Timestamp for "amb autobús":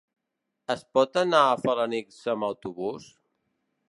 2.35-3.09